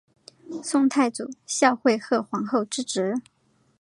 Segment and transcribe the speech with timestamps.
[0.63, 3.21] 宋太祖孝惠贺皇后之侄。